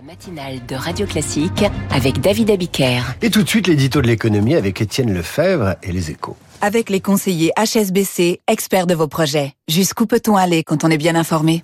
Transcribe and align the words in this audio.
La 0.00 0.06
matinale 0.06 0.64
de 0.66 0.76
Radio 0.76 1.06
Classique 1.06 1.64
avec 1.90 2.22
David 2.22 2.50
Abiker. 2.50 3.02
Et 3.20 3.28
tout 3.28 3.42
de 3.42 3.48
suite, 3.48 3.66
l'édito 3.66 4.00
de 4.00 4.06
l'économie 4.06 4.54
avec 4.54 4.80
Étienne 4.80 5.12
Lefebvre 5.12 5.76
et 5.82 5.92
les 5.92 6.10
échos. 6.10 6.36
Avec 6.62 6.90
les 6.90 7.00
conseillers 7.00 7.52
HSBC, 7.56 8.40
experts 8.46 8.86
de 8.86 8.94
vos 8.94 9.08
projets. 9.08 9.54
Jusqu'où 9.66 10.04
peut-on 10.04 10.36
aller 10.36 10.62
quand 10.62 10.84
on 10.84 10.90
est 10.90 10.98
bien 10.98 11.14
informé? 11.14 11.62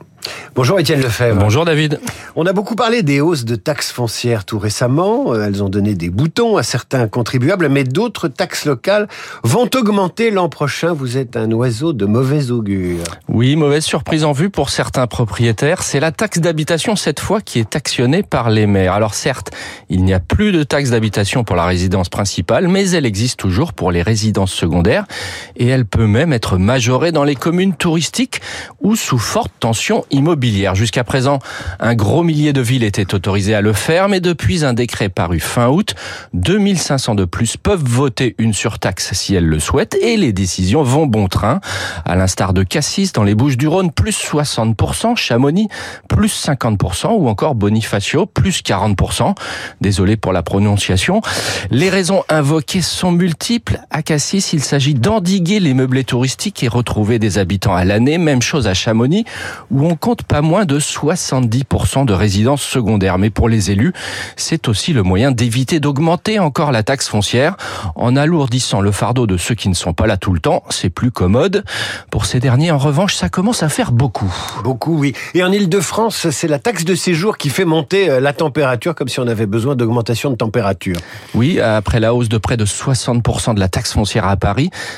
Bonjour 0.55 0.81
Étienne 0.81 1.03
Lefebvre. 1.03 1.39
Bonjour 1.39 1.65
David. 1.65 2.01
On 2.35 2.47
a 2.47 2.53
beaucoup 2.53 2.77
parlé 2.77 3.03
des 3.03 3.21
hausses 3.21 3.45
de 3.45 3.57
taxes 3.57 3.93
foncières 3.93 4.45
tout 4.45 4.59
récemment. 4.59 5.33
Euh, 5.33 5.47
elles 5.47 5.63
ont 5.63 5.69
donné 5.69 5.95
des 5.95 6.11
boutons 6.11 6.57
à 6.57 6.63
certains 6.63 7.09
contribuables, 7.09 7.69
mais 7.69 7.85
d'autres 7.85 8.29
taxes 8.29 8.65
locales 8.65 9.07
vont 9.45 9.69
augmenter 9.75 10.31
l'an 10.31 10.49
prochain. 10.49 10.93
Vous 10.93 11.19
êtes 11.19 11.37
un 11.37 11.51
oiseau 11.53 11.93
de 11.93 12.07
mauvais 12.07 12.51
augure. 12.51 13.05
Oui, 13.29 13.55
mauvaise 13.55 13.85
surprise 13.85 14.25
en 14.25 14.33
vue 14.33 14.51
pour 14.51 14.71
certains 14.71 15.07
propriétaires. 15.07 15.83
C'est 15.83 16.01
la 16.01 16.11
taxe 16.11 16.39
d'habitation 16.39 16.97
cette 16.97 17.21
fois 17.21 17.41
qui 17.41 17.59
est 17.59 17.77
actionnée 17.77 18.23
par 18.23 18.51
les 18.51 18.67
maires. 18.67 18.95
Alors 18.95 19.15
certes, 19.15 19.53
il 19.89 20.05
n'y 20.05 20.15
a 20.15 20.21
plus 20.21 20.53
de 20.53 20.63
taxe 20.63 20.91
d'habitation 20.91 21.45
pour 21.45 21.57
la 21.57 21.67
résidence 21.67 22.09
principale, 22.09 22.67
mais 22.69 22.91
elle 22.91 23.07
existe 23.07 23.39
toujours 23.39 23.73
pour 23.73 23.93
les 23.93 24.03
résidences 24.03 24.53
secondaires 24.53 24.86
et 25.57 25.67
elle 25.67 25.85
peut 25.85 26.07
même 26.07 26.33
être 26.33 26.59
majorée 26.59 27.13
dans 27.13 27.25
les 27.25 27.35
communes 27.35 27.75
touristiques 27.75 28.41
ou 28.81 28.97
sous 28.97 29.19
forte 29.19 29.53
tension 29.59 30.05
immobilière. 30.11 30.75
Jusqu'à 30.75 31.05
présent, 31.05 31.39
un 31.81 31.95
gros 31.95 32.23
millier 32.23 32.53
de 32.53 32.61
villes 32.61 32.85
étaient 32.85 33.15
autorisées 33.15 33.55
à 33.55 33.61
le 33.61 33.73
faire, 33.73 34.09
mais 34.09 34.21
depuis 34.21 34.65
un 34.65 34.73
décret 34.73 35.09
paru 35.09 35.41
fin 35.41 35.69
août, 35.69 35.95
2500 36.35 37.15
de 37.15 37.25
plus 37.25 37.57
peuvent 37.57 37.85
voter 37.85 38.35
une 38.39 38.53
surtaxe 38.53 39.13
si 39.13 39.35
elles 39.35 39.47
le 39.47 39.61
souhaitent 39.61 39.97
et 40.01 40.17
les 40.17 40.33
décisions 40.33 40.83
vont 40.83 41.07
bon 41.07 41.29
train. 41.29 41.61
À 42.05 42.17
l'instar 42.17 42.53
de 42.53 42.63
Cassis 42.63 43.13
dans 43.13 43.25
les 43.25 43.35
Bouches 43.35 43.57
du 43.57 43.69
Rhône, 43.69 43.91
plus 43.91 44.17
60%, 44.17 45.17
Chamonix, 45.17 45.69
plus 46.09 46.47
50% 46.47 47.09
ou 47.17 47.29
encore 47.29 47.55
Bonifacio, 47.55 48.27
plus 48.27 48.63
40%. 48.63 49.35
Désolé 49.81 50.17
pour 50.17 50.33
la 50.33 50.43
prononciation. 50.43 51.21
Les 51.71 51.91
raisons 51.91 52.23
invoquées 52.29 52.83
sont 52.83 53.13
multiples. 53.13 53.81
À 53.91 54.03
Cassis, 54.03 54.53
il 54.53 54.63
s'agit 54.63 54.76
d'endiguer 54.95 55.61
les 55.61 55.75
meublés 55.75 56.05
touristiques 56.05 56.63
et 56.63 56.69
retrouver 56.69 57.19
des 57.19 57.39
habitants 57.39 57.75
à 57.75 57.85
l'année. 57.85 58.19
Même 58.19 58.43
chose 58.43 58.67
à 58.67 58.75
Chamonix, 58.75 59.25
où 59.71 59.87
on 59.87 59.97
compte 59.97 60.23
pas 60.23 60.43
moins 60.43 60.65
de 60.65 60.79
70% 60.79 62.05
de 62.05 62.13
résidences 62.13 62.63
secondaires. 62.63 63.19
Mais 63.19 63.31
pour 63.31 63.49
les 63.49 63.71
élus, 63.71 63.93
c'est 64.37 64.69
aussi 64.69 64.93
le 64.93 65.03
moyen 65.03 65.31
d'éviter 65.31 65.81
d'augmenter 65.81 66.39
encore 66.39 66.73
la 66.73 66.83
taxe 66.83 67.09
foncière 67.09 67.57
en 67.95 68.17
alourdissant 68.17 68.81
le 68.81 68.93
fardeau 68.93 69.27
de 69.27 69.37
ceux 69.37 69.55
qui 69.55 69.69
ne 69.69 69.75
sont 69.75 69.93
pas 69.93 70.07
là 70.07 70.17
tout 70.17 70.33
le 70.33 70.41
temps. 70.41 70.63
C'est 70.71 70.91
plus 70.91 71.11
commode. 71.11 71.65
Pour 72.11 72.27
ces 72.27 72.41
derniers, 72.41 72.71
en 72.71 72.79
revanche, 72.79 73.15
ça 73.15 73.29
commence 73.29 73.63
à 73.63 73.69
faire 73.69 73.93
beaucoup. 73.93 74.33
Beaucoup, 74.63 74.99
oui. 74.99 75.15
Et 75.35 75.43
en 75.43 75.53
Ile-de-France, 75.53 76.31
c'est 76.31 76.49
la 76.49 76.59
taxe 76.59 76.85
de 76.85 76.95
séjour 76.95 77.39
qui 77.39 77.49
fait 77.49 77.65
monter 77.65 78.11
euh, 78.11 78.21
la 78.21 78.33
température 78.33 78.95
comme 78.95 79.09
si 79.09 79.21
on 79.21 79.27
avait 79.27 79.47
besoin 79.47 79.77
d'augmentation 79.77 80.31
de 80.31 80.37
température. 80.37 80.97
Oui, 81.35 81.61
après 81.61 82.01
la 82.01 82.15
hausse 82.15 82.29
de 82.29 82.39
près 82.39 82.57
de 82.57 82.65
60% 82.65 83.55
de 83.55 83.61
la 83.61 83.69
taxe 83.69 83.93
foncière 83.93 84.27
à 84.27 84.37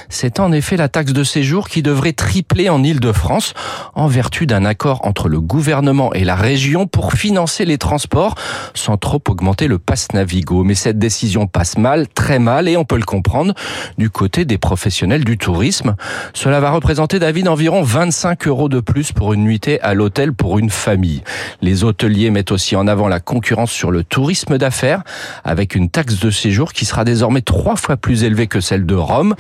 C'est 0.09 0.41
en 0.41 0.53
effet 0.53 0.77
la 0.77 0.89
taxe 0.89 1.13
de 1.13 1.25
séjour 1.25 1.69
qui 1.69 1.83
devrait 1.83 2.13
tripler 2.13 2.69
en 2.69 2.83
Ile-de-France 2.83 3.55
en 3.95 4.07
vertu 4.07 4.47
d'un 4.47 4.65
accord 4.65 5.01
entre 5.05 5.29
le 5.29 5.41
gouvernement 5.41 6.13
et 6.13 6.25
la 6.25 6.37
région 6.37 6.87
pour 6.87 7.13
financer 7.13 7.65
les 7.65 7.79
transports 7.79 8.35
sans 8.75 8.97
trop 8.97 9.23
augmenter 9.29 9.69
le 9.69 9.79
pass 9.79 10.09
Navigo. 10.15 10.65
Mais 10.65 10.75
cette 10.75 10.99
décision 10.99 11.47
passe 11.47 11.79
mal, 11.79 12.09
très 12.09 12.39
mal, 12.39 12.69
et 12.69 12.77
on 12.77 12.85
peut 12.85 12.97
le 12.97 13.05
comprendre 13.05 13.55
du 13.97 14.11
côté 14.11 14.45
des 14.45 14.59
professionnels 14.59 15.25
du 15.25 15.39
tourisme. 15.39 15.97
Cela 16.35 16.61
va 16.61 16.71
représenter, 16.71 17.19
David, 17.19 17.49
environ 17.49 17.83
25 17.83 18.47
euros 18.47 18.69
de 18.69 18.81
plus 18.81 19.13
pour 19.13 19.33
une 19.33 19.45
nuitée 19.45 19.81
à 19.81 19.95
l'hôtel 19.95 20.33
pour 20.33 20.59
une 20.59 20.71
famille. 20.71 21.23
Les 21.61 21.85
hôteliers 21.85 22.31
mettent 22.31 22.53
aussi 22.53 22.77
en 22.77 22.87
avant 22.87 23.09
la 23.09 23.21
concurrence 23.21 23.71
sur 23.71 23.91
le 23.91 24.05
tourisme 24.05 24.59
d'affaires 24.59 25.03
avec 25.45 25.75
une 25.75 25.91
taxe 25.91 26.21
de 26.21 26.31
séjour 26.31 26.73
qui 26.73 26.85
sera 26.85 27.05
désormais 27.05 27.43
trois 27.43 27.77
fois 27.77 27.97
plus 27.97 28.25
élevée 28.25 28.47
que 28.47 28.61
celle 28.61 28.87
de 28.87 28.95
Rome, 28.95 29.35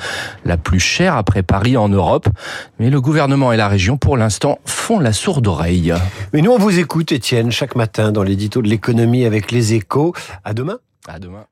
la 0.44 0.56
plus 0.56 0.80
chère 0.80 1.16
après 1.16 1.42
Paris 1.42 1.76
en 1.76 1.88
Europe. 1.88 2.28
Mais 2.78 2.90
le 2.90 3.00
gouvernement 3.00 3.52
et 3.52 3.56
la 3.56 3.68
région, 3.68 3.96
pour 3.96 4.16
l'instant, 4.16 4.58
font 4.64 4.98
la 4.98 5.12
sourde 5.12 5.46
oreille. 5.46 5.94
Mais 6.32 6.42
nous, 6.42 6.50
on 6.50 6.58
vous 6.58 6.78
écoute, 6.78 7.12
Étienne, 7.12 7.50
chaque 7.50 7.76
matin 7.76 8.12
dans 8.12 8.22
l'édito 8.22 8.62
de 8.62 8.68
l'économie 8.68 9.24
avec 9.24 9.50
les 9.50 9.74
échos. 9.74 10.14
À 10.44 10.54
demain. 10.54 10.78
À 11.06 11.18
demain. 11.18 11.44